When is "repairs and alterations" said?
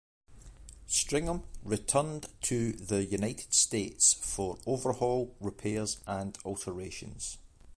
5.39-7.37